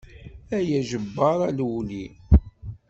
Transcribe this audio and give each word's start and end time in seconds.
Ay 0.57 0.69
ajebbar 0.79 1.37
a 1.47 1.49
lewli. 1.57 2.05